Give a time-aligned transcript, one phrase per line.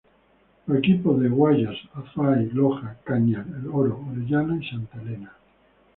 [0.65, 5.31] Los equipos de Guayas, Azuay, Loja, Cañar, El Oro, Orellana y Santa Elena.